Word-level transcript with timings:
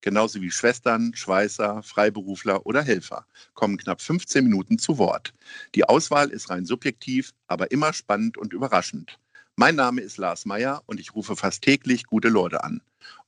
genauso 0.00 0.40
wie 0.40 0.50
Schwestern, 0.50 1.14
Schweißer, 1.14 1.82
Freiberufler 1.82 2.66
oder 2.66 2.82
Helfer, 2.82 3.26
kommen 3.54 3.76
knapp 3.76 4.00
15 4.00 4.44
Minuten 4.44 4.78
zu 4.78 4.98
Wort. 4.98 5.34
Die 5.74 5.84
Auswahl 5.84 6.30
ist 6.30 6.50
rein 6.50 6.64
subjektiv, 6.64 7.32
aber 7.46 7.70
immer 7.70 7.92
spannend 7.92 8.38
und 8.38 8.52
überraschend. 8.52 9.18
Mein 9.56 9.74
Name 9.74 10.00
ist 10.02 10.18
Lars 10.18 10.46
Meyer 10.46 10.82
und 10.86 11.00
ich 11.00 11.14
rufe 11.14 11.34
fast 11.34 11.62
täglich 11.62 12.04
gute 12.04 12.28
Leute 12.28 12.62
an. 12.62 12.80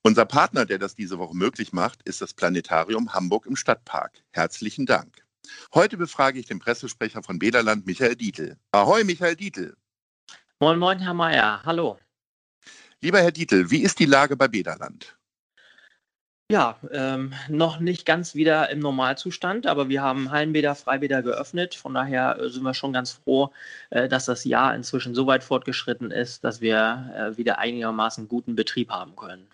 Unser 0.03 0.25
Partner, 0.25 0.65
der 0.65 0.79
das 0.79 0.95
diese 0.95 1.19
Woche 1.19 1.37
möglich 1.37 1.73
macht, 1.73 2.03
ist 2.05 2.21
das 2.21 2.35
Planetarium 2.35 3.13
Hamburg 3.13 3.47
im 3.47 3.57
Stadtpark. 3.57 4.13
Herzlichen 4.31 4.87
Dank. 4.87 5.25
Heute 5.75 5.97
befrage 5.97 6.39
ich 6.39 6.47
den 6.47 6.59
Pressesprecher 6.59 7.23
von 7.23 7.39
Bederland, 7.39 7.87
Michael 7.87 8.17
Dietl. 8.17 8.57
Ahoi, 8.73 9.05
Michael 9.05 9.37
Dietl. 9.37 9.75
Moin, 10.61 10.79
moin, 10.79 10.99
Herr 11.01 11.15
Meyer. 11.15 11.63
Hallo. 11.65 11.99
Lieber 13.01 13.21
Herr 13.21 13.33
Dietl, 13.33 13.71
wie 13.71 13.83
ist 13.83 13.99
die 13.99 14.05
Lage 14.05 14.37
bei 14.37 14.47
Bederland? 14.47 15.17
Ja, 16.51 16.81
ähm, 16.91 17.33
noch 17.49 17.79
nicht 17.79 18.05
ganz 18.05 18.35
wieder 18.35 18.71
im 18.71 18.81
Normalzustand, 18.81 19.69
aber 19.69 19.89
wir 19.89 20.03
haben 20.03 20.33
Hallenbäder, 20.33 20.75
Freibäder 20.75 21.23
geöffnet. 21.23 21.77
Von 21.77 21.95
daher 21.95 22.41
äh, 22.41 22.51
sind 22.51 22.65
wir 22.65 22.75
schon 22.75 22.93
ganz 22.93 23.13
froh, 23.13 23.53
äh, 23.91 24.09
dass 24.09 24.25
das 24.25 24.45
Jahr 24.45 24.75
inzwischen 24.75 25.15
so 25.15 25.29
weit 25.29 25.45
fortgeschritten 25.45 26.11
ist, 26.11 26.43
dass 26.43 26.61
wir 26.61 27.13
äh, 27.15 27.37
wieder 27.37 27.61
einigermaßen 27.61 28.27
guten 28.27 28.57
Betrieb 28.57 28.91
haben 28.91 29.15
können. 29.15 29.47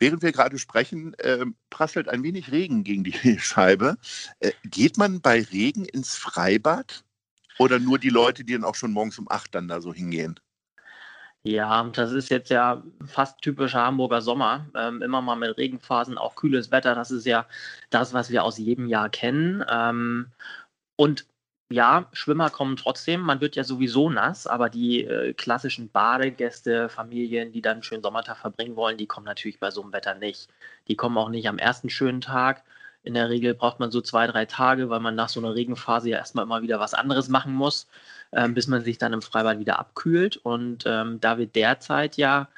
Während 0.00 0.22
wir 0.22 0.32
gerade 0.32 0.58
sprechen, 0.58 1.14
äh, 1.14 1.46
prasselt 1.70 2.08
ein 2.08 2.24
wenig 2.24 2.50
Regen 2.50 2.82
gegen 2.82 3.04
die 3.04 3.12
Scheibe. 3.38 3.98
Äh, 4.40 4.50
geht 4.64 4.98
man 4.98 5.20
bei 5.20 5.42
Regen 5.42 5.84
ins 5.84 6.16
Freibad 6.16 7.04
oder 7.56 7.78
nur 7.78 8.00
die 8.00 8.10
Leute, 8.10 8.42
die 8.42 8.54
dann 8.54 8.64
auch 8.64 8.74
schon 8.74 8.90
morgens 8.90 9.20
um 9.20 9.30
acht 9.30 9.54
dann 9.54 9.68
da 9.68 9.80
so 9.80 9.94
hingehen? 9.94 10.40
Ja, 11.48 11.82
das 11.84 12.12
ist 12.12 12.28
jetzt 12.28 12.50
ja 12.50 12.82
fast 13.06 13.40
typischer 13.40 13.82
Hamburger 13.86 14.20
Sommer. 14.20 14.66
Ähm, 14.74 15.00
immer 15.00 15.22
mal 15.22 15.34
mit 15.36 15.56
Regenphasen, 15.56 16.18
auch 16.18 16.34
kühles 16.34 16.70
Wetter. 16.70 16.94
Das 16.94 17.10
ist 17.10 17.24
ja 17.24 17.46
das, 17.88 18.12
was 18.12 18.30
wir 18.30 18.44
aus 18.44 18.58
jedem 18.58 18.86
Jahr 18.86 19.08
kennen. 19.08 19.64
Ähm, 19.70 20.30
und 20.96 21.26
ja, 21.70 22.08
Schwimmer 22.12 22.50
kommen 22.50 22.76
trotzdem. 22.76 23.22
Man 23.22 23.40
wird 23.40 23.56
ja 23.56 23.64
sowieso 23.64 24.10
nass, 24.10 24.46
aber 24.46 24.68
die 24.68 25.04
äh, 25.04 25.32
klassischen 25.32 25.90
Badegäste, 25.90 26.90
Familien, 26.90 27.50
die 27.52 27.62
dann 27.62 27.74
einen 27.74 27.82
schönen 27.82 28.02
Sommertag 28.02 28.36
verbringen 28.38 28.76
wollen, 28.76 28.98
die 28.98 29.06
kommen 29.06 29.26
natürlich 29.26 29.58
bei 29.58 29.70
so 29.70 29.82
einem 29.82 29.92
Wetter 29.94 30.14
nicht. 30.14 30.50
Die 30.88 30.96
kommen 30.96 31.16
auch 31.16 31.30
nicht 31.30 31.48
am 31.48 31.58
ersten 31.58 31.88
schönen 31.88 32.20
Tag. 32.20 32.62
In 33.08 33.14
der 33.14 33.30
Regel 33.30 33.54
braucht 33.54 33.80
man 33.80 33.90
so 33.90 34.00
zwei, 34.00 34.26
drei 34.26 34.44
Tage, 34.44 34.90
weil 34.90 35.00
man 35.00 35.14
nach 35.14 35.30
so 35.30 35.40
einer 35.40 35.54
Regenphase 35.54 36.10
ja 36.10 36.18
erstmal 36.18 36.44
immer 36.44 36.62
wieder 36.62 36.78
was 36.78 36.94
anderes 36.94 37.28
machen 37.28 37.54
muss 37.54 37.88
ähm, 38.32 38.54
bis 38.54 38.66
man 38.66 38.82
sich 38.82 38.98
dann 38.98 39.12
im 39.12 39.22
Freibad 39.22 39.58
wieder 39.58 39.78
abkühlt. 39.78 40.36
Und 40.36 40.84
ähm, 40.86 41.20
da 41.20 41.38
wir 41.38 41.46
derzeit 41.46 42.16
ja 42.16 42.48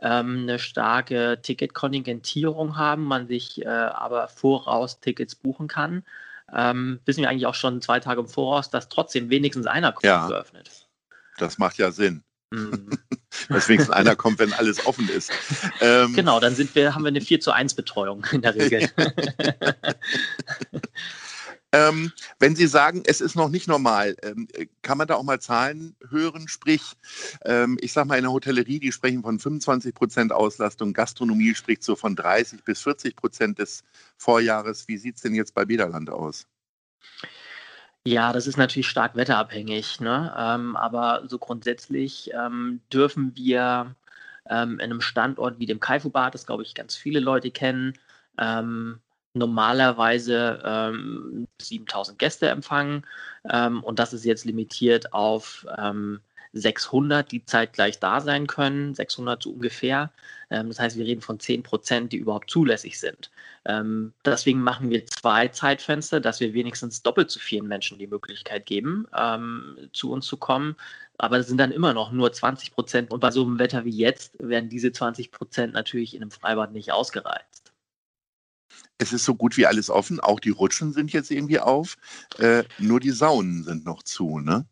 ähm, 0.00 0.40
eine 0.42 0.58
starke 0.58 1.40
Ticketkontingentierung 1.42 2.76
haben, 2.76 3.04
man 3.04 3.26
sich 3.26 3.62
äh, 3.62 3.68
aber 3.68 4.28
voraus 4.28 5.00
Tickets 5.00 5.34
buchen 5.34 5.68
kann, 5.68 6.04
ähm, 6.52 7.00
wissen 7.04 7.22
wir 7.22 7.30
eigentlich 7.30 7.46
auch 7.46 7.54
schon 7.54 7.80
zwei 7.80 8.00
Tage 8.00 8.20
im 8.20 8.28
Voraus, 8.28 8.70
dass 8.70 8.88
trotzdem 8.88 9.30
wenigstens 9.30 9.66
einer 9.66 9.94
ja, 10.02 10.26
geöffnet. 10.26 10.88
Das 11.38 11.58
macht 11.58 11.78
ja 11.78 11.90
Sinn. 11.90 12.24
Mhm. 12.50 12.90
dass 13.48 13.68
wenigstens 13.68 13.94
einer 13.94 14.16
kommt, 14.16 14.38
wenn 14.38 14.52
alles 14.52 14.86
offen 14.86 15.08
ist. 15.08 15.30
Ähm, 15.80 16.14
genau, 16.14 16.40
dann 16.40 16.54
sind 16.54 16.74
wir, 16.74 16.94
haben 16.94 17.04
wir 17.04 17.08
eine 17.08 17.20
4 17.20 17.40
zu 17.40 17.52
1 17.52 17.74
Betreuung 17.74 18.26
in 18.32 18.42
der 18.42 18.54
Regel. 18.54 18.90
Ähm, 21.72 22.10
wenn 22.40 22.56
Sie 22.56 22.66
sagen, 22.66 23.02
es 23.06 23.20
ist 23.20 23.36
noch 23.36 23.48
nicht 23.48 23.68
normal, 23.68 24.16
ähm, 24.22 24.48
kann 24.82 24.98
man 24.98 25.06
da 25.06 25.14
auch 25.14 25.22
mal 25.22 25.40
Zahlen 25.40 25.94
hören? 26.08 26.48
Sprich, 26.48 26.82
ähm, 27.44 27.78
ich 27.80 27.92
sage 27.92 28.08
mal 28.08 28.16
in 28.16 28.24
der 28.24 28.32
Hotellerie, 28.32 28.80
die 28.80 28.90
sprechen 28.90 29.22
von 29.22 29.38
25 29.38 29.94
Prozent 29.94 30.32
Auslastung, 30.32 30.92
Gastronomie 30.92 31.54
spricht 31.54 31.84
so 31.84 31.94
von 31.94 32.16
30 32.16 32.64
bis 32.64 32.82
40 32.82 33.14
Prozent 33.14 33.58
des 33.60 33.84
Vorjahres. 34.16 34.88
Wie 34.88 34.96
sieht 34.96 35.16
es 35.16 35.22
denn 35.22 35.34
jetzt 35.34 35.54
bei 35.54 35.64
Bederland 35.64 36.10
aus? 36.10 36.46
Ja, 38.10 38.32
das 38.32 38.48
ist 38.48 38.56
natürlich 38.56 38.88
stark 38.88 39.14
wetterabhängig, 39.14 40.00
ne? 40.00 40.34
Ähm, 40.36 40.74
aber 40.74 41.22
so 41.28 41.38
grundsätzlich 41.38 42.30
ähm, 42.34 42.80
dürfen 42.92 43.36
wir 43.36 43.94
ähm, 44.48 44.72
in 44.80 44.80
einem 44.80 45.00
Standort 45.00 45.60
wie 45.60 45.66
dem 45.66 45.78
Kaifu-Bad, 45.78 46.34
das 46.34 46.44
glaube 46.44 46.64
ich 46.64 46.74
ganz 46.74 46.96
viele 46.96 47.20
Leute 47.20 47.50
kennen, 47.52 47.94
normalerweise 49.34 50.62
ähm, 50.64 51.46
7000 51.60 52.18
Gäste 52.18 52.48
empfangen 52.48 53.06
ähm, 53.48 53.82
und 53.84 53.98
das 53.98 54.12
ist 54.12 54.24
jetzt 54.24 54.44
limitiert 54.44 55.12
auf 55.12 55.66
ähm, 55.78 56.20
600, 56.52 57.30
die 57.30 57.44
zeitgleich 57.44 58.00
da 58.00 58.20
sein 58.20 58.46
können, 58.46 58.94
600 58.94 59.42
so 59.42 59.50
ungefähr. 59.50 60.12
Ähm, 60.50 60.68
das 60.68 60.80
heißt, 60.80 60.96
wir 60.96 61.04
reden 61.04 61.20
von 61.20 61.38
10 61.38 61.62
Prozent, 61.62 62.12
die 62.12 62.16
überhaupt 62.16 62.50
zulässig 62.50 62.98
sind. 62.98 63.30
Ähm, 63.64 64.12
deswegen 64.24 64.60
machen 64.60 64.90
wir 64.90 65.06
zwei 65.06 65.48
Zeitfenster, 65.48 66.20
dass 66.20 66.40
wir 66.40 66.54
wenigstens 66.54 67.02
doppelt 67.02 67.30
so 67.30 67.40
vielen 67.40 67.68
Menschen 67.68 67.98
die 67.98 68.06
Möglichkeit 68.06 68.66
geben, 68.66 69.06
ähm, 69.16 69.76
zu 69.92 70.10
uns 70.10 70.26
zu 70.26 70.36
kommen. 70.36 70.76
Aber 71.18 71.38
das 71.38 71.48
sind 71.48 71.58
dann 71.58 71.72
immer 71.72 71.92
noch 71.94 72.12
nur 72.12 72.32
20 72.32 72.72
Prozent. 72.72 73.10
Und 73.10 73.20
bei 73.20 73.30
so 73.30 73.44
einem 73.44 73.58
Wetter 73.58 73.84
wie 73.84 73.90
jetzt 73.90 74.32
werden 74.38 74.70
diese 74.70 74.92
20 74.92 75.30
Prozent 75.32 75.74
natürlich 75.74 76.14
in 76.14 76.22
einem 76.22 76.30
Freibad 76.30 76.72
nicht 76.72 76.92
ausgereizt 76.92 77.70
es 79.00 79.12
ist 79.14 79.24
so 79.24 79.34
gut 79.34 79.56
wie 79.56 79.66
alles 79.66 79.90
offen. 79.90 80.20
Auch 80.20 80.40
die 80.40 80.50
Rutschen 80.50 80.92
sind 80.92 81.12
jetzt 81.12 81.30
irgendwie 81.30 81.58
auf. 81.58 81.96
Äh, 82.38 82.64
nur 82.78 83.00
die 83.00 83.10
Saunen 83.10 83.64
sind 83.64 83.84
noch 83.84 84.02
zu, 84.02 84.38
ne? 84.38 84.66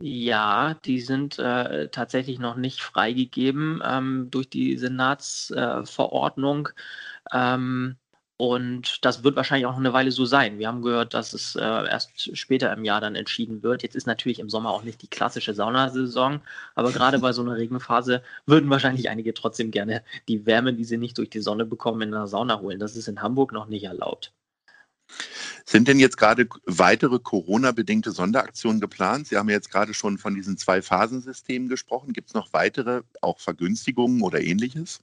Ja, 0.00 0.74
die 0.74 1.00
sind 1.00 1.38
äh, 1.38 1.88
tatsächlich 1.88 2.38
noch 2.38 2.56
nicht 2.56 2.82
freigegeben 2.82 3.82
ähm, 3.84 4.28
durch 4.30 4.48
die 4.48 4.76
Senatsverordnung. 4.76 6.68
Äh, 7.30 7.54
ähm, 7.54 7.96
und 8.36 9.04
das 9.04 9.22
wird 9.24 9.36
wahrscheinlich 9.36 9.66
auch 9.66 9.72
noch 9.72 9.78
eine 9.78 9.92
Weile 9.92 10.10
so 10.10 10.24
sein. 10.24 10.58
Wir 10.58 10.68
haben 10.68 10.82
gehört, 10.82 11.14
dass 11.14 11.32
es 11.34 11.54
äh, 11.56 11.60
erst 11.60 12.36
später 12.36 12.72
im 12.72 12.84
Jahr 12.84 13.00
dann 13.00 13.14
entschieden 13.14 13.62
wird. 13.62 13.82
Jetzt 13.84 13.94
ist 13.94 14.06
natürlich 14.06 14.40
im 14.40 14.50
Sommer 14.50 14.70
auch 14.70 14.82
nicht 14.82 15.02
die 15.02 15.08
klassische 15.08 15.54
Saunasaison, 15.54 16.40
aber 16.74 16.92
gerade 16.92 17.18
bei 17.20 17.32
so 17.32 17.42
einer 17.42 17.56
Regenphase 17.56 18.22
würden 18.46 18.70
wahrscheinlich 18.70 19.08
einige 19.08 19.34
trotzdem 19.34 19.70
gerne 19.70 20.02
die 20.28 20.46
Wärme, 20.46 20.74
die 20.74 20.84
sie 20.84 20.98
nicht 20.98 21.16
durch 21.18 21.30
die 21.30 21.40
Sonne 21.40 21.64
bekommen, 21.64 22.02
in 22.02 22.14
einer 22.14 22.26
Sauna 22.26 22.60
holen. 22.60 22.80
Das 22.80 22.96
ist 22.96 23.08
in 23.08 23.22
Hamburg 23.22 23.52
noch 23.52 23.66
nicht 23.66 23.84
erlaubt. 23.84 24.32
Sind 25.64 25.88
denn 25.88 25.98
jetzt 25.98 26.16
gerade 26.16 26.48
weitere 26.66 27.18
Corona-bedingte 27.18 28.10
Sonderaktionen 28.10 28.80
geplant? 28.80 29.28
Sie 29.28 29.36
haben 29.36 29.48
ja 29.48 29.56
jetzt 29.56 29.70
gerade 29.70 29.94
schon 29.94 30.18
von 30.18 30.34
diesen 30.34 30.58
zwei 30.58 30.82
Phasensystemen 30.82 31.68
gesprochen. 31.68 32.12
Gibt 32.12 32.28
es 32.28 32.34
noch 32.34 32.52
weitere, 32.52 33.02
auch 33.20 33.38
Vergünstigungen 33.38 34.22
oder 34.22 34.40
ähnliches? 34.40 35.00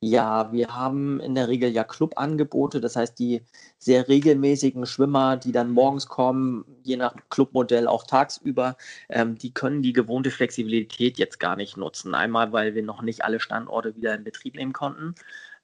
Ja, 0.00 0.52
wir 0.52 0.74
haben 0.74 1.20
in 1.20 1.34
der 1.34 1.48
Regel 1.48 1.70
ja 1.70 1.84
Clubangebote, 1.84 2.80
das 2.80 2.96
heißt 2.96 3.18
die 3.18 3.42
sehr 3.78 4.08
regelmäßigen 4.08 4.86
Schwimmer, 4.86 5.36
die 5.36 5.52
dann 5.52 5.70
morgens 5.70 6.06
kommen, 6.06 6.64
je 6.82 6.96
nach 6.96 7.14
Clubmodell 7.28 7.86
auch 7.86 8.04
tagsüber, 8.04 8.76
ähm, 9.10 9.36
die 9.36 9.52
können 9.52 9.82
die 9.82 9.92
gewohnte 9.92 10.30
Flexibilität 10.30 11.18
jetzt 11.18 11.38
gar 11.38 11.56
nicht 11.56 11.76
nutzen. 11.76 12.14
Einmal, 12.14 12.52
weil 12.52 12.74
wir 12.74 12.82
noch 12.82 13.02
nicht 13.02 13.24
alle 13.24 13.40
Standorte 13.40 13.94
wieder 13.96 14.14
in 14.14 14.24
Betrieb 14.24 14.54
nehmen 14.54 14.72
konnten 14.72 15.14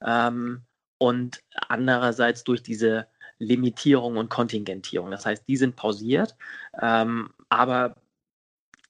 ähm, 0.05 0.61
und 0.99 1.41
andererseits 1.67 2.43
durch 2.43 2.61
diese 2.61 3.07
Limitierung 3.39 4.17
und 4.17 4.29
Kontingentierung. 4.29 5.11
Das 5.11 5.25
heißt, 5.25 5.47
die 5.47 5.57
sind 5.57 5.75
pausiert, 5.75 6.35
ähm, 6.81 7.29
aber 7.49 7.95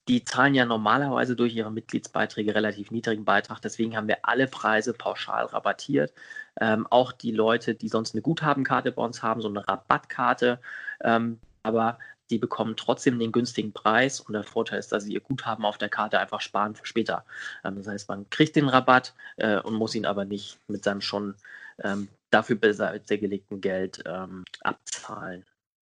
die 0.08 0.24
zahlen 0.24 0.54
ja 0.54 0.64
normalerweise 0.64 1.36
durch 1.36 1.54
ihre 1.54 1.70
Mitgliedsbeiträge 1.70 2.54
relativ 2.54 2.90
niedrigen 2.90 3.26
Beitrag. 3.26 3.60
Deswegen 3.60 3.94
haben 3.94 4.08
wir 4.08 4.18
alle 4.22 4.46
Preise 4.46 4.94
pauschal 4.94 5.44
rabattiert. 5.44 6.14
Ähm, 6.58 6.86
auch 6.88 7.12
die 7.12 7.32
Leute, 7.32 7.74
die 7.74 7.88
sonst 7.88 8.14
eine 8.14 8.22
Guthabenkarte 8.22 8.90
bei 8.92 9.02
uns 9.02 9.22
haben, 9.22 9.42
so 9.42 9.48
eine 9.48 9.68
Rabattkarte. 9.68 10.60
Ähm, 11.02 11.38
aber 11.62 11.98
die 12.30 12.38
bekommen 12.38 12.76
trotzdem 12.76 13.18
den 13.18 13.32
günstigen 13.32 13.72
Preis 13.72 14.20
und 14.20 14.32
der 14.32 14.44
Vorteil 14.44 14.78
ist, 14.78 14.92
dass 14.92 15.04
sie 15.04 15.12
ihr 15.12 15.20
Guthaben 15.20 15.64
auf 15.64 15.78
der 15.78 15.88
Karte 15.88 16.18
einfach 16.18 16.40
sparen 16.40 16.74
für 16.74 16.86
später. 16.86 17.24
Ähm, 17.62 17.76
das 17.76 17.86
heißt, 17.86 18.08
man 18.08 18.28
kriegt 18.30 18.56
den 18.56 18.68
Rabatt 18.68 19.14
äh, 19.36 19.58
und 19.60 19.74
muss 19.74 19.94
ihn 19.94 20.06
aber 20.06 20.24
nicht 20.24 20.58
mit 20.68 20.84
seinem 20.84 21.02
schon 21.02 21.34
ähm, 21.82 22.08
dafür 22.30 22.56
beiseite 22.56 23.18
gelegten 23.18 23.60
Geld 23.60 24.02
ähm, 24.06 24.44
abzahlen. 24.62 25.44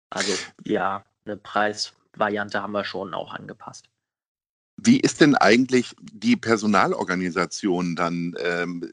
Also 0.10 0.34
ja, 0.66 1.04
eine 1.26 1.38
Preisvariante 1.38 2.62
haben 2.62 2.74
wir 2.74 2.86
schon 2.86 3.14
auch 3.14 3.34
angepasst. 3.34 3.90
Wie 4.78 5.00
ist 5.00 5.22
denn 5.22 5.36
eigentlich 5.36 5.96
die 6.02 6.36
Personalorganisation 6.36 7.96
dann? 7.96 8.36
Ähm, 8.40 8.92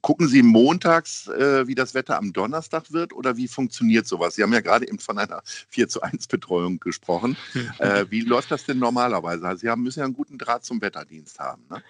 gucken 0.00 0.26
Sie 0.26 0.42
montags, 0.42 1.28
äh, 1.28 1.66
wie 1.68 1.76
das 1.76 1.94
Wetter 1.94 2.18
am 2.18 2.32
Donnerstag 2.32 2.92
wird 2.92 3.12
oder 3.12 3.36
wie 3.36 3.46
funktioniert 3.46 4.06
sowas? 4.06 4.34
Sie 4.34 4.42
haben 4.42 4.52
ja 4.52 4.60
gerade 4.60 4.88
eben 4.88 4.98
von 4.98 5.18
einer 5.18 5.42
4 5.68 5.88
zu 5.88 6.02
1 6.02 6.26
Betreuung 6.26 6.80
gesprochen. 6.80 7.36
äh, 7.78 8.06
wie 8.10 8.22
läuft 8.22 8.50
das 8.50 8.64
denn 8.64 8.78
normalerweise? 8.78 9.46
Also 9.46 9.60
Sie 9.60 9.68
haben, 9.68 9.82
müssen 9.82 10.00
ja 10.00 10.04
einen 10.04 10.14
guten 10.14 10.36
Draht 10.36 10.64
zum 10.64 10.82
Wetterdienst 10.82 11.38
haben. 11.38 11.64
Ne? 11.70 11.82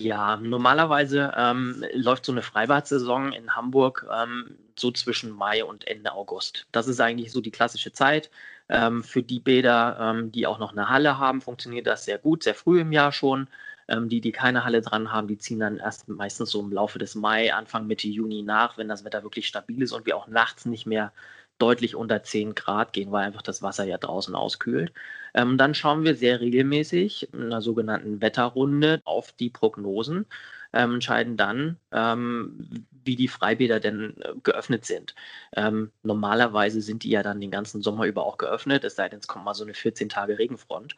Ja, 0.00 0.36
normalerweise 0.36 1.32
ähm, 1.36 1.84
läuft 1.92 2.24
so 2.24 2.30
eine 2.30 2.42
Freibad-Saison 2.42 3.32
in 3.32 3.56
Hamburg 3.56 4.06
ähm, 4.12 4.56
so 4.78 4.92
zwischen 4.92 5.32
Mai 5.32 5.64
und 5.64 5.88
Ende 5.88 6.12
August. 6.12 6.68
Das 6.70 6.86
ist 6.86 7.00
eigentlich 7.00 7.32
so 7.32 7.40
die 7.40 7.50
klassische 7.50 7.92
Zeit. 7.92 8.30
Ähm, 8.68 9.02
für 9.02 9.24
die 9.24 9.40
Bäder, 9.40 9.98
ähm, 10.00 10.30
die 10.30 10.46
auch 10.46 10.60
noch 10.60 10.70
eine 10.70 10.88
Halle 10.88 11.18
haben, 11.18 11.40
funktioniert 11.40 11.88
das 11.88 12.04
sehr 12.04 12.18
gut, 12.18 12.44
sehr 12.44 12.54
früh 12.54 12.80
im 12.80 12.92
Jahr 12.92 13.10
schon. 13.10 13.48
Ähm, 13.88 14.08
die, 14.08 14.20
die 14.20 14.30
keine 14.30 14.64
Halle 14.64 14.82
dran 14.82 15.10
haben, 15.10 15.26
die 15.26 15.38
ziehen 15.38 15.58
dann 15.58 15.78
erst 15.78 16.08
meistens 16.08 16.50
so 16.50 16.60
im 16.60 16.70
Laufe 16.72 16.98
des 17.00 17.16
Mai, 17.16 17.52
Anfang 17.52 17.86
Mitte 17.88 18.06
Juni 18.06 18.42
nach, 18.42 18.78
wenn 18.78 18.86
das 18.88 19.04
Wetter 19.04 19.24
wirklich 19.24 19.48
stabil 19.48 19.82
ist 19.82 19.92
und 19.92 20.06
wir 20.06 20.16
auch 20.16 20.28
nachts 20.28 20.64
nicht 20.66 20.86
mehr 20.86 21.12
deutlich 21.58 21.96
unter 21.96 22.22
10 22.22 22.54
Grad 22.54 22.92
gehen, 22.92 23.12
weil 23.12 23.24
einfach 23.26 23.42
das 23.42 23.62
Wasser 23.62 23.84
ja 23.84 23.98
draußen 23.98 24.34
auskühlt. 24.34 24.92
Ähm, 25.34 25.58
dann 25.58 25.74
schauen 25.74 26.04
wir 26.04 26.14
sehr 26.14 26.40
regelmäßig 26.40 27.32
in 27.32 27.44
einer 27.44 27.62
sogenannten 27.62 28.20
Wetterrunde 28.20 29.00
auf 29.04 29.32
die 29.32 29.50
Prognosen 29.50 30.26
ähm, 30.72 30.94
entscheiden 30.94 31.36
dann, 31.36 31.78
ähm, 31.92 32.86
wie 33.04 33.16
die 33.16 33.28
Freibäder 33.28 33.80
denn 33.80 34.14
äh, 34.20 34.34
geöffnet 34.42 34.84
sind. 34.84 35.14
Ähm, 35.56 35.90
normalerweise 36.02 36.82
sind 36.82 37.04
die 37.04 37.10
ja 37.10 37.22
dann 37.22 37.40
den 37.40 37.50
ganzen 37.50 37.82
Sommer 37.82 38.06
über 38.06 38.24
auch 38.24 38.38
geöffnet, 38.38 38.84
es 38.84 38.96
sei 38.96 39.08
denn, 39.08 39.20
es 39.20 39.28
kommt 39.28 39.44
mal 39.44 39.54
so 39.54 39.64
eine 39.64 39.74
14 39.74 40.08
Tage 40.08 40.38
Regenfront. 40.38 40.96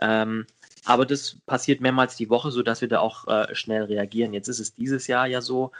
Ähm, 0.00 0.46
aber 0.84 1.06
das 1.06 1.36
passiert 1.46 1.80
mehrmals 1.80 2.16
die 2.16 2.30
Woche, 2.30 2.50
sodass 2.50 2.80
wir 2.80 2.88
da 2.88 2.98
auch 3.00 3.28
äh, 3.28 3.54
schnell 3.54 3.84
reagieren. 3.84 4.32
Jetzt 4.32 4.48
ist 4.48 4.58
es 4.58 4.74
dieses 4.74 5.06
Jahr 5.06 5.26
ja 5.26 5.40
so, 5.40 5.70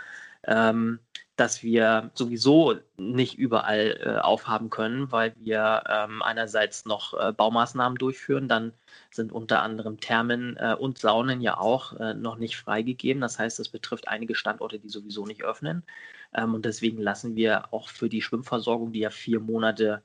ähm, 0.47 0.99
dass 1.37 1.62
wir 1.62 2.11
sowieso 2.15 2.77
nicht 2.97 3.39
überall 3.39 3.99
äh, 4.00 4.21
aufhaben 4.21 4.69
können, 4.71 5.11
weil 5.11 5.35
wir 5.37 5.83
ähm, 5.89 6.23
einerseits 6.23 6.85
noch 6.85 7.15
äh, 7.15 7.33
Baumaßnahmen 7.33 7.97
durchführen, 7.97 8.49
dann 8.49 8.75
sind 9.11 9.33
unter 9.33 9.62
anderem 9.62 9.99
Thermen 9.99 10.56
äh, 10.59 10.77
und 10.79 10.99
Saunen 10.99 11.41
ja 11.41 11.59
auch 11.59 11.99
äh, 11.99 12.15
noch 12.15 12.37
nicht 12.37 12.56
freigegeben. 12.56 13.23
Das 13.23 13.39
heißt, 13.39 13.59
das 13.59 13.71
betrifft 13.71 14.09
einige 14.09 14.35
Standorte, 14.35 14.79
die 14.79 14.91
sowieso 14.91 15.27
nicht 15.27 15.43
öffnen. 15.43 15.85
Ähm, 16.35 16.55
und 16.55 16.65
deswegen 16.67 16.99
lassen 17.00 17.35
wir 17.35 17.73
auch 17.73 17.88
für 17.88 18.09
die 18.11 18.23
Schwimmversorgung, 18.23 18.93
die 18.93 19.00
ja 19.00 19.11
vier 19.11 19.41
Monate 19.41 20.03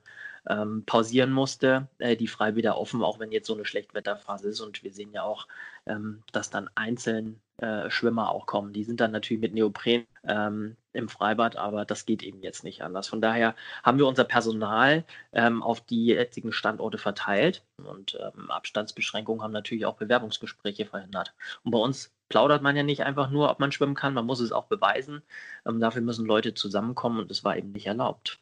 ähm, 0.48 0.84
pausieren 0.86 1.32
musste, 1.32 1.88
äh, 2.00 2.16
die 2.16 2.28
Freibäder 2.28 2.78
offen, 2.78 3.04
auch 3.04 3.20
wenn 3.20 3.32
jetzt 3.32 3.48
so 3.48 3.54
eine 3.54 3.66
Schlechtwetterphase 3.66 4.50
ist. 4.50 4.62
Und 4.62 4.82
wir 4.84 4.94
sehen 4.94 5.12
ja 5.14 5.24
auch, 5.24 5.48
ähm, 5.86 6.24
dass 6.32 6.50
dann 6.50 6.70
einzeln 6.76 7.42
äh, 7.58 7.90
Schwimmer 7.90 8.30
auch 8.30 8.46
kommen. 8.46 8.72
Die 8.72 8.84
sind 8.84 9.00
dann 9.00 9.12
natürlich 9.12 9.42
mit 9.42 9.54
Neopren 9.54 10.06
ähm, 10.24 10.78
im 10.94 11.10
Freibad, 11.10 11.56
aber 11.56 11.86
das 11.86 12.06
geht 12.06 12.22
eben 12.22 12.42
jetzt 12.42 12.64
nicht 12.64 12.84
anders. 12.84 13.08
Von 13.08 13.20
daher 13.20 13.56
haben 13.84 13.98
wir 13.98 14.06
unser 14.06 14.26
Personal 14.26 15.04
ähm, 15.34 15.64
auf 15.64 15.82
die 15.82 16.06
jetzigen 16.06 16.52
Standorte 16.52 17.00
verteilt 17.00 17.64
und 17.84 18.16
ähm, 18.22 18.52
Abstandsbeschränkungen 18.52 19.42
haben 19.42 19.54
natürlich 19.54 19.88
auch 19.88 19.96
Bewerbungsgespräche 19.96 20.86
verhindert. 20.86 21.34
Und 21.64 21.72
bei 21.72 21.80
uns 21.80 22.14
plaudert 22.30 22.62
man 22.62 22.76
ja 22.76 22.84
nicht 22.84 23.04
einfach 23.04 23.32
nur, 23.32 23.50
ob 23.50 23.60
man 23.60 23.72
schwimmen 23.72 23.96
kann, 23.96 24.14
man 24.14 24.26
muss 24.26 24.40
es 24.40 24.52
auch 24.52 24.66
beweisen. 24.66 25.24
Ähm, 25.66 25.80
dafür 25.80 26.04
müssen 26.04 26.28
Leute 26.28 26.54
zusammenkommen 26.54 27.20
und 27.20 27.32
es 27.32 27.44
war 27.44 27.58
eben 27.58 27.72
nicht 27.72 27.88
erlaubt. 27.88 28.40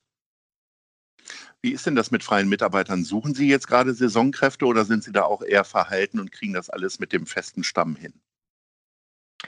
Wie 1.61 1.71
ist 1.71 1.85
denn 1.85 1.95
das 1.95 2.11
mit 2.11 2.23
freien 2.23 2.49
Mitarbeitern? 2.49 3.05
Suchen 3.05 3.33
Sie 3.33 3.47
jetzt 3.47 3.67
gerade 3.67 3.93
Saisonkräfte 3.93 4.65
oder 4.65 4.85
sind 4.85 5.03
Sie 5.03 5.11
da 5.11 5.23
auch 5.23 5.41
eher 5.41 5.63
verhalten 5.63 6.19
und 6.19 6.31
kriegen 6.31 6.53
das 6.53 6.69
alles 6.69 6.99
mit 6.99 7.13
dem 7.13 7.25
festen 7.25 7.63
Stamm 7.63 7.95
hin? 7.95 8.13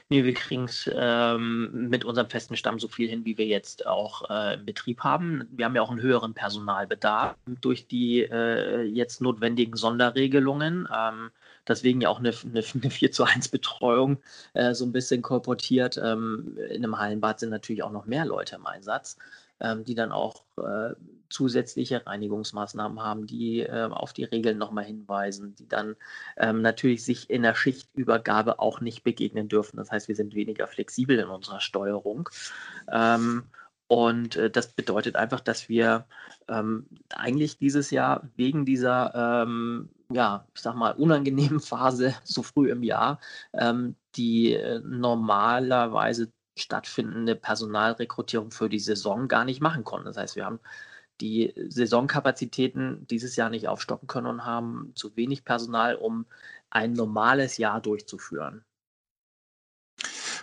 Nee, 0.10 0.24
wir 0.24 0.34
kriegen 0.34 0.66
es 0.66 0.90
ähm, 0.94 1.90
mit 1.90 2.06
unserem 2.06 2.30
festen 2.30 2.56
Stamm 2.56 2.80
so 2.80 2.88
viel 2.88 3.10
hin, 3.10 3.26
wie 3.26 3.38
wir 3.38 3.46
jetzt 3.46 3.86
auch 3.86 4.30
äh, 4.30 4.54
im 4.54 4.66
Betrieb 4.66 5.02
haben. 5.02 5.46
Wir 5.52 5.66
haben 5.66 5.76
ja 5.76 5.82
auch 5.82 5.92
einen 5.92 6.02
höheren 6.02 6.34
Personalbedarf 6.34 7.36
durch 7.60 7.88
die 7.88 8.22
äh, 8.22 8.84
jetzt 8.84 9.20
notwendigen 9.20 9.76
Sonderregelungen. 9.76 10.88
Ähm, 10.96 11.32
deswegen 11.68 12.00
ja 12.00 12.08
auch 12.08 12.20
eine, 12.20 12.30
eine, 12.30 12.64
eine 12.74 12.90
4 12.90 13.12
zu 13.12 13.26
1 13.26 13.50
Betreuung 13.50 14.18
äh, 14.54 14.74
so 14.74 14.86
ein 14.86 14.94
bisschen 14.94 15.22
kolportiert. 15.22 15.98
Ähm, 16.02 16.58
in 16.70 16.86
einem 16.86 16.98
Hallenbad 16.98 17.42
sind 17.42 17.50
natürlich 17.50 17.84
auch 17.84 17.92
noch 17.92 18.06
mehr 18.06 18.26
Leute 18.26 18.56
im 18.56 18.66
Einsatz 18.66 19.18
ähm, 19.60 19.84
die 19.84 19.96
dann 19.96 20.12
auch 20.12 20.44
äh, 20.58 20.94
zusätzliche 21.30 22.06
Reinigungsmaßnahmen 22.06 23.02
haben, 23.02 23.28
die 23.28 23.62
äh, 23.62 23.90
auf 23.90 24.14
die 24.14 24.24
Regeln 24.24 24.58
nochmal 24.58 24.86
hinweisen, 24.86 25.56
die 25.56 25.68
dann 25.68 25.96
ähm, 26.38 26.62
natürlich 26.62 27.04
sich 27.04 27.30
in 27.30 27.44
der 27.44 27.56
Schichtübergabe 27.56 28.60
auch 28.60 28.82
nicht 28.82 29.04
begegnen 29.04 29.48
dürfen. 29.48 29.78
Das 29.78 29.92
heißt, 29.92 30.08
wir 30.08 30.16
sind 30.16 30.36
weniger 30.36 30.68
flexibel 30.68 31.20
in 31.20 31.28
unserer 31.28 31.60
Steuerung. 31.60 32.30
Ähm, 32.92 33.44
und 33.88 34.36
äh, 34.36 34.50
das 34.50 34.74
bedeutet 34.74 35.16
einfach, 35.16 35.40
dass 35.40 35.70
wir 35.70 36.06
ähm, 36.50 36.88
eigentlich 37.16 37.58
dieses 37.58 37.92
Jahr 37.92 38.30
wegen 38.36 38.66
dieser, 38.66 39.44
ähm, 39.44 39.90
ja, 40.12 40.46
ich 40.54 40.62
sag 40.62 40.76
mal, 40.76 40.92
unangenehmen 40.92 41.60
Phase 41.60 42.14
so 42.24 42.44
früh 42.44 42.70
im 42.70 42.84
Jahr, 42.84 43.20
ähm, 43.54 43.96
die 44.16 44.54
äh, 44.54 44.80
normalerweise 44.84 46.32
stattfindende 46.58 47.36
Personalrekrutierung 47.36 48.52
für 48.52 48.68
die 48.68 48.80
Saison 48.80 49.28
gar 49.28 49.46
nicht 49.46 49.62
machen 49.62 49.84
konnten. 49.84 50.08
Das 50.08 50.18
heißt, 50.18 50.36
wir 50.36 50.46
haben 50.46 50.60
die 51.22 51.54
Saisonkapazitäten 51.70 53.08
dieses 53.08 53.36
Jahr 53.36 53.50
nicht 53.50 53.68
aufstocken 53.68 54.08
können 54.08 54.28
und 54.28 54.46
haben 54.46 54.92
zu 54.96 55.16
wenig 55.16 55.46
Personal, 55.46 55.96
um 55.96 56.26
ein 56.70 56.94
normales 56.94 57.58
Jahr 57.58 57.82
durchzuführen. 57.82 58.64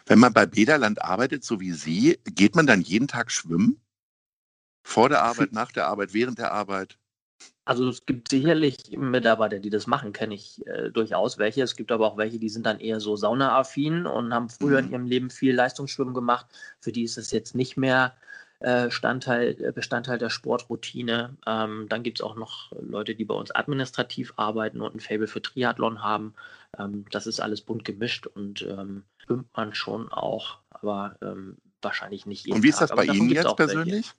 Wenn 0.07 0.19
man 0.19 0.33
bei 0.33 0.47
Bederland 0.47 1.03
arbeitet, 1.03 1.45
so 1.45 1.61
wie 1.61 1.73
Sie, 1.73 2.19
geht 2.25 2.57
man 2.57 2.67
dann 2.67 2.83
jeden 2.83 3.09
Tag 3.09 3.31
schwimmen? 3.31 3.81
Vor 4.83 5.09
der 5.09 5.23
Arbeit, 5.23 5.53
nach 5.53 5.73
der 5.73 5.87
Arbeit, 5.87 6.13
während 6.13 6.39
der 6.39 6.53
Arbeit? 6.53 6.99
Also 7.65 7.89
es 7.89 8.05
gibt 8.05 8.29
sicherlich 8.29 8.77
Mitarbeiter, 8.91 9.59
die 9.59 9.71
das 9.71 9.87
machen, 9.87 10.13
kenne 10.13 10.35
ich 10.35 10.67
äh, 10.67 10.91
durchaus 10.91 11.39
welche. 11.39 11.63
Es 11.63 11.77
gibt 11.77 11.91
aber 11.91 12.07
auch 12.07 12.19
welche, 12.19 12.39
die 12.39 12.51
sind 12.51 12.67
dann 12.67 12.81
eher 12.81 13.01
so 13.01 13.17
saunaaffin 13.17 14.07
und 14.07 14.35
haben 14.35 14.51
früher 14.51 14.79
in 14.81 14.87
mhm. 14.87 14.93
ihrem 14.93 15.07
Leben 15.07 15.31
viel 15.31 15.55
Leistungsschwimmen 15.55 16.13
gemacht. 16.13 16.47
Für 16.81 16.93
die 16.93 17.05
ist 17.05 17.17
es 17.17 17.31
jetzt 17.31 17.55
nicht 17.55 17.79
mehr 17.79 18.15
Standteil, 18.91 19.57
äh, 19.63 19.73
Bestandteil 19.73 20.19
der 20.19 20.31
Sportroutine. 20.31 21.37
Ähm, 21.47 21.87
dann 21.89 22.03
gibt 22.03 22.21
es 22.21 22.25
auch 22.25 22.37
noch 22.37 22.73
Leute, 22.81 23.15
die 23.15 23.25
bei 23.25 23.35
uns 23.35 23.55
administrativ 23.55 24.33
arbeiten 24.37 24.81
und 24.81 24.95
ein 24.95 25.01
Fable 25.01 25.27
für 25.27 25.43
Triathlon 25.43 26.03
haben. 26.03 26.35
Ähm, 26.79 27.05
das 27.11 27.27
ist 27.27 27.41
alles 27.41 27.61
bunt 27.61 27.85
gemischt 27.85 28.27
und 28.27 28.63
ähm, 28.63 29.05
schwimmt 29.19 29.49
man 29.57 29.75
schon 29.75 30.11
auch, 30.11 30.59
aber 30.71 31.17
ähm, 31.23 31.57
wahrscheinlich 31.83 32.27
nicht 32.27 32.47
jeden 32.47 32.57
Und 32.57 32.63
wie 32.63 32.69
ist 32.69 32.81
das 32.81 32.91
Tag. 32.91 32.99
bei 32.99 33.05
Ihnen 33.05 33.31
jetzt 33.31 33.57
persönlich? 33.57 33.93
Welche. 33.95 34.15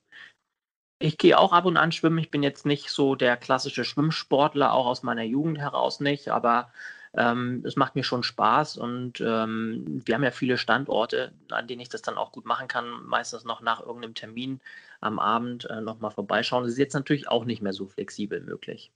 Ich 1.00 1.18
gehe 1.18 1.38
auch 1.38 1.52
ab 1.52 1.66
und 1.66 1.76
an 1.76 1.92
schwimmen. 1.92 2.20
Ich 2.20 2.32
bin 2.32 2.42
jetzt 2.42 2.66
nicht 2.66 2.90
so 2.90 3.16
der 3.16 3.36
klassische 3.36 3.84
Schwimmsportler, 3.84 4.74
auch 4.74 4.86
aus 4.86 5.04
meiner 5.04 5.24
Jugend 5.24 5.58
heraus 5.58 6.00
nicht, 6.00 6.30
aber 6.30 6.72
ähm, 7.18 7.64
es 7.66 7.76
macht 7.76 7.96
mir 7.96 8.04
schon 8.04 8.24
Spaß 8.24 8.78
und 8.78 9.22
ähm, 9.22 10.02
wir 10.06 10.16
haben 10.16 10.24
ja 10.24 10.32
viele 10.32 10.58
Standorte, 10.58 11.32
an 11.50 11.68
denen 11.68 11.82
ich 11.82 11.90
das 11.90 12.02
dann 12.02 12.18
auch 12.18 12.32
gut 12.32 12.46
machen 12.46 12.68
kann. 12.68 13.06
Meistens 13.06 13.46
noch 13.46 13.62
nach 13.62 13.80
irgendeinem 13.80 14.16
Termin 14.16 14.60
am 15.00 15.20
Abend 15.20 15.70
äh, 15.70 15.82
nochmal 15.82 16.12
vorbeischauen. 16.12 16.64
Das 16.64 16.74
ist 16.74 16.80
jetzt 16.80 16.94
natürlich 16.94 17.28
auch 17.28 17.46
nicht 17.46 17.62
mehr 17.62 17.74
so 17.74 17.88
flexibel 17.88 18.42
möglich. 18.42 18.92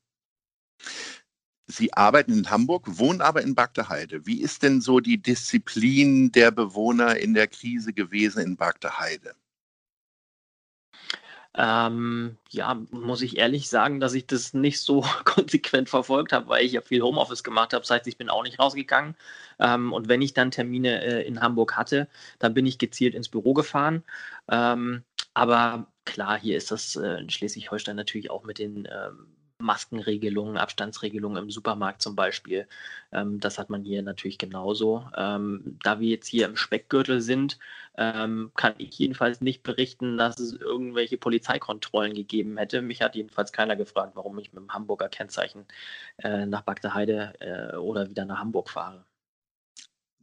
Sie 1.67 1.93
arbeiten 1.93 2.33
in 2.33 2.49
Hamburg, 2.49 2.85
wohnen 2.97 3.21
aber 3.21 3.41
in 3.43 3.55
Bagdeheide. 3.55 4.25
Wie 4.25 4.41
ist 4.41 4.63
denn 4.63 4.81
so 4.81 4.99
die 4.99 5.21
Disziplin 5.21 6.31
der 6.31 6.51
Bewohner 6.51 7.17
in 7.17 7.35
der 7.35 7.47
Krise 7.47 7.93
gewesen 7.93 8.41
in 8.41 8.57
Bagdeheide? 8.57 9.35
Ähm, 11.61 12.37
ja, 12.51 12.81
muss 12.91 13.21
ich 13.21 13.35
ehrlich 13.37 13.67
sagen, 13.67 13.99
dass 13.99 14.13
ich 14.13 14.25
das 14.25 14.53
nicht 14.53 14.79
so 14.79 15.01
konsequent 15.25 15.89
verfolgt 15.89 16.31
habe, 16.31 16.47
weil 16.47 16.65
ich 16.65 16.71
ja 16.71 16.79
viel 16.81 17.01
Homeoffice 17.01 17.43
gemacht 17.43 17.73
habe. 17.73 17.81
Das 17.81 17.89
heißt, 17.91 18.07
ich 18.07 18.17
bin 18.17 18.29
auch 18.29 18.43
nicht 18.43 18.59
rausgegangen. 18.59 19.15
Ähm, 19.59 19.91
und 19.91 20.07
wenn 20.07 20.21
ich 20.21 20.33
dann 20.33 20.51
Termine 20.51 21.03
äh, 21.03 21.27
in 21.27 21.41
Hamburg 21.41 21.75
hatte, 21.75 22.07
dann 22.39 22.53
bin 22.53 22.65
ich 22.65 22.77
gezielt 22.77 23.13
ins 23.13 23.27
Büro 23.27 23.53
gefahren. 23.53 24.03
Ähm, 24.49 25.03
aber 25.33 25.87
klar, 26.05 26.39
hier 26.39 26.55
ist 26.55 26.71
das 26.71 26.95
äh, 26.95 27.19
in 27.19 27.29
Schleswig-Holstein 27.29 27.97
natürlich 27.97 28.31
auch 28.31 28.45
mit 28.45 28.57
den 28.57 28.87
ähm, 28.89 29.27
Maskenregelungen, 29.59 30.57
Abstandsregelungen 30.57 31.43
im 31.43 31.51
Supermarkt 31.51 32.01
zum 32.01 32.15
Beispiel. 32.15 32.67
Ähm, 33.11 33.39
das 33.39 33.59
hat 33.59 33.69
man 33.69 33.83
hier 33.83 34.01
natürlich 34.01 34.37
genauso. 34.37 35.05
Ähm, 35.15 35.77
da 35.83 35.99
wir 35.99 36.09
jetzt 36.09 36.27
hier 36.27 36.45
im 36.47 36.55
Speckgürtel 36.55 37.21
sind, 37.21 37.59
ähm, 37.97 38.51
kann 38.55 38.73
ich 38.77 38.97
jedenfalls 38.97 39.41
nicht 39.41 39.63
berichten, 39.63 40.17
dass 40.17 40.39
es 40.39 40.53
irgendwelche 40.53 41.17
Polizeikontrollen 41.17 42.13
gegeben 42.13 42.57
hätte. 42.57 42.81
Mich 42.81 43.01
hat 43.01 43.15
jedenfalls 43.15 43.51
keiner 43.51 43.75
gefragt, 43.75 44.15
warum 44.15 44.39
ich 44.39 44.53
mit 44.53 44.63
dem 44.63 44.73
Hamburger 44.73 45.09
Kennzeichen 45.09 45.65
äh, 46.17 46.45
nach 46.45 46.61
Bagdeheide 46.61 47.33
äh, 47.39 47.75
oder 47.77 48.09
wieder 48.09 48.25
nach 48.25 48.39
Hamburg 48.39 48.69
fahre. 48.69 49.05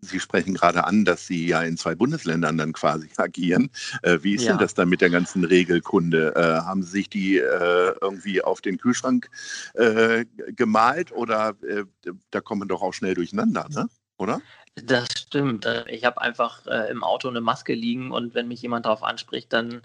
Sie 0.01 0.21
sprechen 0.21 0.55
gerade 0.55 0.85
an, 0.85 1.05
dass 1.05 1.27
Sie 1.27 1.47
ja 1.47 1.63
in 1.63 1.77
zwei 1.77 1.95
Bundesländern 1.95 2.59
dann 2.59 2.73
quasi 2.73 3.09
agieren. 3.17 3.71
Äh, 4.03 4.19
wie 4.23 4.35
ist 4.35 4.45
ja. 4.45 4.53
denn 4.53 4.59
das 4.59 4.75
dann 4.75 4.89
mit 4.89 5.01
der 5.01 5.11
ganzen 5.11 5.45
Regelkunde? 5.45 6.35
Äh, 6.37 6.65
haben 6.65 6.83
Sie 6.83 6.91
sich 6.91 7.09
die 7.09 7.39
äh, 7.39 7.95
irgendwie 8.01 8.43
auf 8.43 8.61
den 8.61 8.79
Kühlschrank 8.79 9.31
äh, 9.75 10.25
gemalt 10.49 11.13
oder 11.13 11.57
äh, 11.67 11.85
da 12.31 12.41
kommt 12.41 12.61
man 12.61 12.69
doch 12.69 12.83
auch 12.83 12.93
schnell 12.93 13.15
durcheinander, 13.15 13.67
ne? 13.71 13.89
oder? 14.19 14.41
Das 14.75 15.09
stimmt. 15.17 15.65
Äh, 15.65 15.89
ich 15.89 16.05
habe 16.05 16.21
einfach 16.21 16.67
im 16.67 17.03
Auto 17.03 17.29
eine 17.29 17.41
Maske 17.41 17.75
liegen 17.75 18.11
und 18.11 18.35
wenn 18.35 18.49
mich 18.49 18.63
jemand 18.63 18.87
darauf 18.87 19.03
anspricht, 19.03 19.53
dann, 19.53 19.83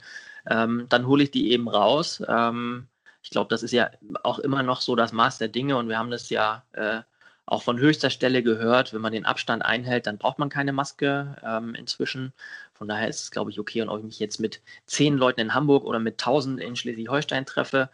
ähm, 0.50 0.86
dann 0.90 1.08
hole 1.08 1.24
ich 1.24 1.32
die 1.32 1.52
eben 1.52 1.70
raus. 1.70 2.22
Ähm, 2.28 2.88
ich 3.24 3.30
glaube, 3.30 3.50
das 3.50 3.64
ist 3.64 3.72
ja 3.72 3.90
auch 4.24 4.40
immer 4.40 4.64
noch 4.64 4.82
so 4.82 4.96
das 4.96 5.14
Maß 5.14 5.38
der 5.38 5.48
Dinge 5.48 5.78
und 5.78 5.88
wir 5.88 5.98
haben 5.98 6.12
das 6.12 6.30
ja 6.30 6.64
auch 7.46 7.64
von 7.64 7.80
höchster 7.80 8.10
Stelle 8.10 8.44
gehört, 8.44 8.94
wenn 8.94 9.02
man 9.02 9.14
den 9.14 9.26
Abstand 9.26 9.64
einhält, 9.64 10.08
dann 10.08 10.18
braucht 10.18 10.40
man 10.40 10.50
keine 10.50 10.74
Maske 10.74 11.36
ähm, 11.44 11.76
inzwischen. 11.76 12.34
Von 12.74 12.88
daher 12.88 13.08
ist 13.08 13.24
es, 13.24 13.32
glaube 13.32 13.52
ich, 13.52 13.60
okay. 13.60 13.82
Und 13.82 13.90
ob 13.90 14.00
ich 14.00 14.06
mich 14.06 14.20
jetzt 14.20 14.40
mit 14.40 14.62
zehn 14.86 15.18
Leuten 15.18 15.42
in 15.42 15.54
Hamburg 15.54 15.84
oder 15.84 16.00
mit 16.00 16.18
tausend 16.18 16.60
in 16.60 16.76
Schleswig-Holstein 16.76 17.46
treffe, 17.46 17.90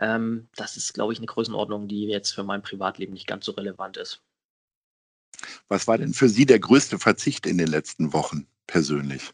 ähm, 0.00 0.48
das 0.56 0.76
ist, 0.76 0.94
glaube 0.94 1.12
ich, 1.12 1.18
eine 1.18 1.26
Größenordnung, 1.26 1.88
die 1.88 2.06
jetzt 2.06 2.32
für 2.32 2.44
mein 2.44 2.62
Privatleben 2.62 3.12
nicht 3.12 3.26
ganz 3.26 3.44
so 3.44 3.52
relevant 3.52 3.96
ist. 3.96 4.22
Was 5.68 5.86
war 5.86 5.98
denn 5.98 6.14
für 6.14 6.28
Sie 6.28 6.46
der 6.46 6.58
größte 6.58 6.98
Verzicht 6.98 7.46
in 7.46 7.58
den 7.58 7.68
letzten 7.68 8.12
Wochen 8.12 8.46
persönlich? 8.66 9.32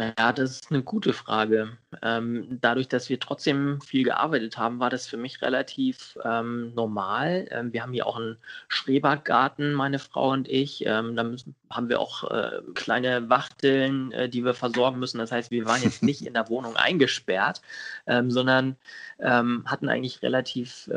Ja, 0.00 0.32
das 0.32 0.52
ist 0.52 0.70
eine 0.70 0.84
gute 0.84 1.12
Frage. 1.12 1.76
Ähm, 2.02 2.58
dadurch, 2.60 2.86
dass 2.86 3.08
wir 3.08 3.18
trotzdem 3.18 3.80
viel 3.80 4.04
gearbeitet 4.04 4.56
haben, 4.56 4.78
war 4.78 4.90
das 4.90 5.08
für 5.08 5.16
mich 5.16 5.42
relativ 5.42 6.16
ähm, 6.24 6.72
normal. 6.74 7.48
Ähm, 7.50 7.72
wir 7.72 7.82
haben 7.82 7.92
hier 7.92 8.06
auch 8.06 8.16
einen 8.16 8.36
Schrebergarten, 8.68 9.74
meine 9.74 9.98
Frau 9.98 10.30
und 10.30 10.46
ich. 10.46 10.86
Ähm, 10.86 11.16
da 11.16 11.24
müssen, 11.24 11.56
haben 11.68 11.88
wir 11.88 11.98
auch 11.98 12.30
äh, 12.30 12.60
kleine 12.74 13.28
Wachteln, 13.28 14.12
äh, 14.12 14.28
die 14.28 14.44
wir 14.44 14.54
versorgen 14.54 15.00
müssen. 15.00 15.18
Das 15.18 15.32
heißt, 15.32 15.50
wir 15.50 15.66
waren 15.66 15.82
jetzt 15.82 16.04
nicht 16.04 16.24
in 16.24 16.34
der 16.34 16.48
Wohnung 16.48 16.76
eingesperrt, 16.76 17.60
ähm, 18.06 18.30
sondern 18.30 18.76
ähm, 19.18 19.64
hatten 19.66 19.88
eigentlich 19.88 20.22
relativ 20.22 20.88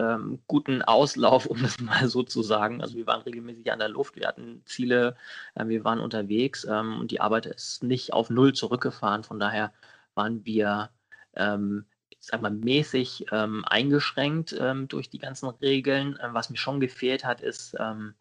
guten 0.48 0.82
Auslauf, 0.84 1.48
um 1.48 1.62
das 1.62 1.80
mal 1.80 2.08
so 2.08 2.22
zu 2.22 2.44
sagen. 2.44 2.82
Also 2.82 2.96
wir 2.98 3.08
waren 3.08 3.22
regelmäßig 3.22 3.72
an 3.72 3.80
der 3.80 3.90
Luft, 3.90 4.16
wir 4.16 4.28
hatten 4.28 4.62
Ziele, 4.66 5.16
äh, 5.56 5.66
wir 5.68 5.84
waren 5.84 6.00
unterwegs 6.00 6.66
und 6.66 7.10
die 7.10 7.20
Arbeit 7.20 7.48
ist 7.48 7.84
nicht 7.84 8.14
auf 8.14 8.30
Null 8.30 8.54
zurückgekommen 8.54 8.91
gefahren. 8.92 9.24
Von 9.24 9.40
daher 9.40 9.74
waren 10.16 10.46
wir, 10.46 10.92
ähm, 11.36 11.86
sag 12.20 12.42
mal, 12.42 12.52
mäßig 12.52 13.26
ähm, 13.32 13.66
eingeschränkt 13.66 14.56
ähm, 14.60 14.88
durch 14.88 15.10
die 15.10 15.20
ganzen 15.20 15.50
Regeln. 15.50 16.20
Ähm, 16.22 16.34
was 16.34 16.50
mir 16.50 16.58
schon 16.58 16.80
gefehlt 16.80 17.26
hat, 17.26 17.42
ist 17.42 17.76
ähm, 17.80 18.16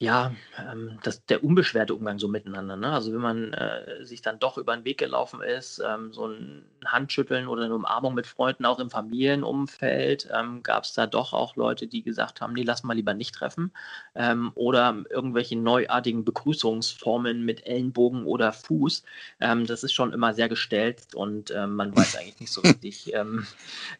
ja, 0.00 0.34
ähm, 0.58 0.98
das, 1.04 1.24
der 1.26 1.44
unbeschwerte 1.44 1.94
Umgang 1.94 2.18
so 2.18 2.26
miteinander. 2.26 2.76
Ne? 2.76 2.90
Also 2.92 3.12
wenn 3.12 3.20
man 3.20 3.52
äh, 3.52 4.04
sich 4.04 4.22
dann 4.22 4.40
doch 4.40 4.58
über 4.58 4.74
den 4.76 4.84
Weg 4.84 4.98
gelaufen 4.98 5.40
ist, 5.40 5.80
ähm, 5.86 6.12
so 6.12 6.26
ein 6.26 6.64
Handschütteln 6.84 7.46
oder 7.46 7.64
eine 7.64 7.76
Umarmung 7.76 8.12
mit 8.14 8.26
Freunden, 8.26 8.66
auch 8.66 8.80
im 8.80 8.90
Familienumfeld, 8.90 10.28
ähm, 10.34 10.64
gab 10.64 10.82
es 10.84 10.94
da 10.94 11.06
doch 11.06 11.32
auch 11.32 11.54
Leute, 11.54 11.86
die 11.86 12.02
gesagt 12.02 12.40
haben, 12.40 12.54
nee, 12.54 12.64
lass 12.64 12.82
mal 12.82 12.94
lieber 12.94 13.14
nicht 13.14 13.36
treffen. 13.36 13.72
Ähm, 14.16 14.50
oder 14.56 15.04
irgendwelche 15.10 15.56
neuartigen 15.56 16.24
Begrüßungsformen 16.24 17.44
mit 17.44 17.64
Ellenbogen 17.64 18.26
oder 18.26 18.52
Fuß. 18.52 19.04
Ähm, 19.40 19.64
das 19.64 19.84
ist 19.84 19.92
schon 19.92 20.12
immer 20.12 20.34
sehr 20.34 20.48
gestellt 20.48 21.14
und 21.14 21.52
ähm, 21.52 21.76
man 21.76 21.96
weiß 21.96 22.16
eigentlich 22.18 22.40
nicht 22.40 22.52
so 22.52 22.62
richtig, 22.62 23.12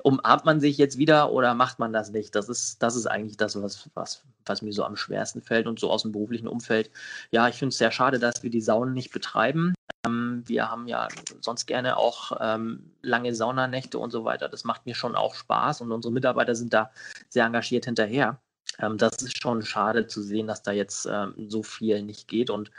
umarmt 0.02 0.44
man 0.44 0.60
sich 0.60 0.76
jetzt 0.76 0.98
wieder 0.98 1.30
oder 1.30 1.54
macht 1.54 1.78
man 1.78 1.92
das 1.92 2.10
nicht? 2.10 2.34
Das 2.34 2.48
ist, 2.48 2.82
das 2.82 2.96
ist 2.96 3.06
eigentlich 3.06 3.36
das, 3.36 3.60
was, 3.62 3.88
was, 3.94 4.24
was 4.46 4.62
mir 4.62 4.72
so 4.72 4.84
am 4.84 4.96
schwersten 4.96 5.42
fällt 5.42 5.66
und 5.66 5.78
so 5.80 5.90
aus 5.90 6.02
dem 6.02 6.12
beruflichen 6.12 6.48
Umfeld. 6.48 6.90
Ja, 7.30 7.48
ich 7.48 7.56
finde 7.56 7.70
es 7.70 7.78
sehr 7.78 7.92
schade, 7.92 8.18
dass 8.18 8.42
wir 8.42 8.50
die 8.50 8.60
Saunen 8.60 8.94
nicht 8.94 9.12
betreiben. 9.12 9.74
Ähm, 10.06 10.42
wir 10.46 10.70
haben 10.70 10.86
ja 10.86 11.08
sonst 11.40 11.66
gerne 11.66 11.96
auch 11.96 12.32
ähm, 12.40 12.90
lange 13.02 13.34
Saunanächte 13.34 13.98
und 13.98 14.10
so 14.10 14.24
weiter. 14.24 14.48
Das 14.48 14.64
macht 14.64 14.86
mir 14.86 14.94
schon 14.94 15.14
auch 15.14 15.34
Spaß 15.34 15.80
und 15.80 15.92
unsere 15.92 16.12
Mitarbeiter 16.12 16.54
sind 16.54 16.72
da 16.72 16.90
sehr 17.28 17.44
engagiert 17.44 17.84
hinterher. 17.86 18.40
Ähm, 18.78 18.98
das 18.98 19.16
ist 19.22 19.40
schon 19.40 19.62
schade 19.62 20.06
zu 20.06 20.22
sehen, 20.22 20.46
dass 20.46 20.62
da 20.62 20.72
jetzt 20.72 21.06
ähm, 21.10 21.34
so 21.48 21.62
viel 21.62 22.02
nicht 22.02 22.28
geht 22.28 22.50
und 22.50 22.70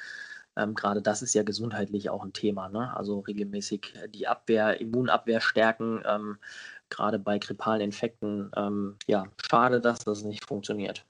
ähm, 0.58 0.74
gerade 0.74 1.02
das 1.02 1.22
ist 1.22 1.34
ja 1.34 1.44
gesundheitlich 1.44 2.10
auch 2.10 2.24
ein 2.24 2.34
Thema. 2.34 2.70
Ne? 2.70 2.96
Also 2.96 3.20
regelmäßig 3.20 3.94
die 4.10 4.28
Abwehr, 4.28 4.80
Immunabwehr 4.80 5.42
stärken, 5.42 6.02
ähm, 6.06 6.38
gerade 6.90 7.20
bei 7.20 7.40
grippalen 7.40 7.82
Infekten. 7.82 8.52
ja, 9.08 9.26
schade, 9.50 9.82
dass 9.82 10.00
das 10.00 10.24
nicht 10.24 10.46
funktioniert. 10.46 11.04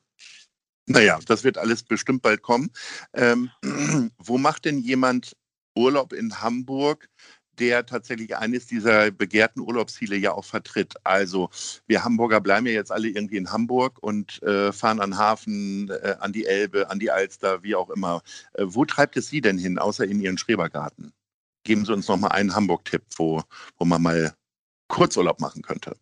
Naja, 0.87 1.19
das 1.25 1.43
wird 1.43 1.57
alles 1.57 1.83
bestimmt 1.83 2.21
bald 2.21 2.41
kommen. 2.41 2.71
Ähm, 3.13 3.49
wo 4.17 4.37
macht 4.37 4.65
denn 4.65 4.79
jemand 4.79 5.35
Urlaub 5.75 6.13
in 6.13 6.41
Hamburg, 6.41 7.09
der 7.57 7.85
tatsächlich 7.85 8.35
eines 8.37 8.67
dieser 8.67 9.11
begehrten 9.11 9.61
Urlaubsziele 9.61 10.15
ja 10.15 10.33
auch 10.33 10.45
vertritt? 10.45 10.93
Also 11.03 11.49
wir 11.87 12.03
Hamburger 12.03 12.39
bleiben 12.39 12.67
ja 12.67 12.73
jetzt 12.73 12.91
alle 12.91 13.07
irgendwie 13.07 13.37
in 13.37 13.51
Hamburg 13.51 13.97
und 14.01 14.43
äh, 14.43 14.71
fahren 14.71 14.99
an 15.01 15.17
Hafen, 15.17 15.89
äh, 15.89 16.17
an 16.19 16.33
die 16.33 16.45
Elbe, 16.45 16.89
an 16.89 16.99
die 16.99 17.09
Alster, 17.11 17.63
wie 17.63 17.75
auch 17.75 17.89
immer. 17.89 18.21
Äh, 18.53 18.65
wo 18.67 18.85
treibt 18.85 19.17
es 19.17 19.29
Sie 19.29 19.41
denn 19.41 19.57
hin, 19.57 19.79
außer 19.79 20.05
in 20.05 20.21
Ihren 20.21 20.37
Schrebergarten? 20.37 21.13
Geben 21.63 21.85
Sie 21.85 21.93
uns 21.93 22.07
noch 22.07 22.17
mal 22.17 22.27
einen 22.27 22.53
Hamburg-Tipp, 22.53 23.03
wo, 23.17 23.41
wo 23.77 23.85
man 23.85 24.03
mal 24.03 24.35
Kurzurlaub 24.87 25.39
machen 25.39 25.63
könnte. 25.63 25.97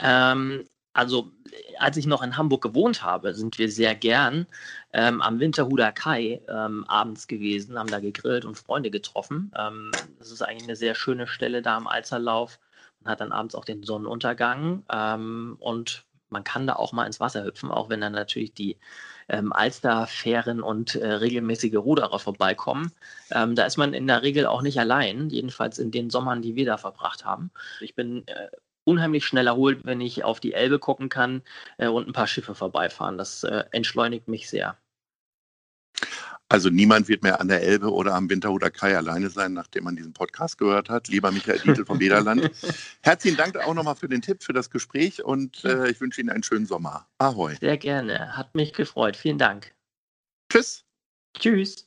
Ähm, 0.00 0.64
also 0.98 1.30
als 1.78 1.96
ich 1.96 2.06
noch 2.06 2.22
in 2.22 2.36
Hamburg 2.36 2.60
gewohnt 2.60 3.04
habe, 3.04 3.32
sind 3.32 3.56
wir 3.58 3.70
sehr 3.70 3.94
gern 3.94 4.48
ähm, 4.92 5.22
am 5.22 5.38
Winterhuder 5.38 5.92
Kai 5.92 6.40
ähm, 6.48 6.84
abends 6.88 7.28
gewesen, 7.28 7.78
haben 7.78 7.88
da 7.88 8.00
gegrillt 8.00 8.44
und 8.44 8.58
Freunde 8.58 8.90
getroffen. 8.90 9.52
Ähm, 9.56 9.92
das 10.18 10.32
ist 10.32 10.42
eigentlich 10.42 10.64
eine 10.64 10.74
sehr 10.74 10.96
schöne 10.96 11.28
Stelle 11.28 11.62
da 11.62 11.76
am 11.76 11.86
Alzerlauf. 11.86 12.58
Man 13.00 13.12
hat 13.12 13.20
dann 13.20 13.30
abends 13.30 13.54
auch 13.54 13.64
den 13.64 13.84
Sonnenuntergang 13.84 14.82
ähm, 14.92 15.56
und 15.60 16.04
man 16.30 16.42
kann 16.42 16.66
da 16.66 16.74
auch 16.74 16.92
mal 16.92 17.06
ins 17.06 17.20
Wasser 17.20 17.44
hüpfen, 17.44 17.70
auch 17.70 17.88
wenn 17.88 18.00
dann 18.00 18.12
natürlich 18.12 18.52
die 18.52 18.76
ähm, 19.28 19.52
Alsterfähren 19.52 20.60
und 20.60 20.96
äh, 20.96 21.06
regelmäßige 21.06 21.76
Ruderer 21.76 22.18
vorbeikommen. 22.18 22.92
Ähm, 23.30 23.54
da 23.54 23.66
ist 23.66 23.76
man 23.76 23.94
in 23.94 24.08
der 24.08 24.22
Regel 24.22 24.46
auch 24.46 24.62
nicht 24.62 24.80
allein, 24.80 25.30
jedenfalls 25.30 25.78
in 25.78 25.92
den 25.92 26.10
Sommern, 26.10 26.42
die 26.42 26.56
wir 26.56 26.66
da 26.66 26.76
verbracht 26.76 27.24
haben. 27.24 27.52
Ich 27.80 27.94
bin 27.94 28.26
äh, 28.26 28.48
unheimlich 28.88 29.26
schnell 29.26 29.46
erholt, 29.46 29.84
wenn 29.84 30.00
ich 30.00 30.24
auf 30.24 30.40
die 30.40 30.54
Elbe 30.54 30.78
gucken 30.78 31.08
kann 31.08 31.42
äh, 31.76 31.88
und 31.88 32.08
ein 32.08 32.12
paar 32.12 32.26
Schiffe 32.26 32.54
vorbeifahren. 32.54 33.18
Das 33.18 33.44
äh, 33.44 33.64
entschleunigt 33.70 34.28
mich 34.28 34.48
sehr. 34.48 34.78
Also 36.50 36.70
niemand 36.70 37.08
wird 37.08 37.22
mehr 37.22 37.40
an 37.40 37.48
der 37.48 37.62
Elbe 37.62 37.92
oder 37.92 38.14
am 38.14 38.30
Winterhuder 38.30 38.70
Kai 38.70 38.96
alleine 38.96 39.28
sein, 39.28 39.52
nachdem 39.52 39.84
man 39.84 39.96
diesen 39.96 40.14
Podcast 40.14 40.56
gehört 40.56 40.88
hat. 40.88 41.08
Lieber 41.08 41.30
Michael 41.30 41.58
Dietl 41.58 41.84
vom 41.84 41.98
Lederland. 41.98 42.50
Herzlichen 43.02 43.36
Dank 43.36 43.58
auch 43.58 43.74
nochmal 43.74 43.96
für 43.96 44.08
den 44.08 44.22
Tipp, 44.22 44.42
für 44.42 44.54
das 44.54 44.70
Gespräch 44.70 45.22
und 45.22 45.62
äh, 45.64 45.90
ich 45.90 46.00
wünsche 46.00 46.22
Ihnen 46.22 46.30
einen 46.30 46.42
schönen 46.42 46.64
Sommer. 46.64 47.06
Ahoi. 47.18 47.54
Sehr 47.56 47.76
gerne. 47.76 48.34
Hat 48.34 48.54
mich 48.54 48.72
gefreut. 48.72 49.16
Vielen 49.16 49.36
Dank. 49.36 49.74
Tschüss. 50.50 50.84
Tschüss. 51.38 51.86